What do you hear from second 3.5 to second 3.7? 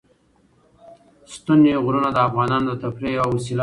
ده.